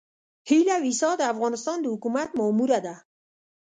[0.49, 2.95] هيله ويسا د افغانستان د حکومت ماموره ده.